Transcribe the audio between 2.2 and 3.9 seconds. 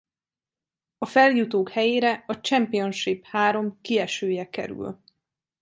a Championship három